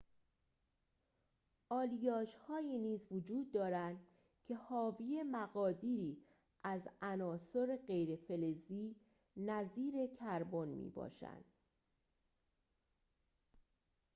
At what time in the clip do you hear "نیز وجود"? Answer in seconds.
2.79-3.51